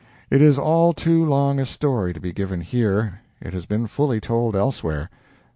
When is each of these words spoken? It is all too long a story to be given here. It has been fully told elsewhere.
It 0.31 0.41
is 0.41 0.57
all 0.57 0.93
too 0.93 1.23
long 1.23 1.59
a 1.59 1.65
story 1.67 2.11
to 2.11 2.19
be 2.19 2.33
given 2.33 2.61
here. 2.61 3.21
It 3.39 3.53
has 3.53 3.67
been 3.67 3.85
fully 3.85 4.19
told 4.19 4.55
elsewhere. 4.55 5.11